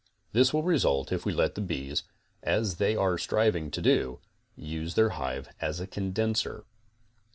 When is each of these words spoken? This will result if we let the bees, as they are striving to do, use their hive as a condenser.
This 0.31 0.51
will 0.51 0.63
result 0.63 1.11
if 1.11 1.27
we 1.27 1.31
let 1.31 1.53
the 1.53 1.61
bees, 1.61 2.05
as 2.41 2.77
they 2.77 2.95
are 2.95 3.19
striving 3.19 3.69
to 3.69 3.83
do, 3.83 4.19
use 4.55 4.95
their 4.95 5.09
hive 5.09 5.49
as 5.59 5.79
a 5.79 5.85
condenser. 5.85 6.65